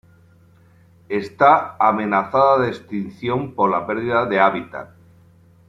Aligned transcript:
Está 1.09 1.75
amenazada 1.79 2.57
de 2.63 2.69
extinción 2.69 3.53
por 3.53 3.69
la 3.69 3.85
perdida 3.85 4.25
de 4.25 4.39
hábitat. 4.39 4.89